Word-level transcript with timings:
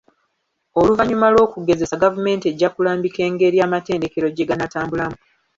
Oluvanyuma 0.79 1.27
lw'okugezesa 1.33 2.01
gavumenti 2.03 2.45
ejja 2.51 2.67
kulambika 2.71 3.19
engeri 3.29 3.57
amatendekero 3.65 4.27
gye 4.31 4.45
ganaatambulamu. 4.49 5.17